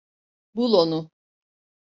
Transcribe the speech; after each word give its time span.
Bul 0.55 0.73
onu. 0.73 1.11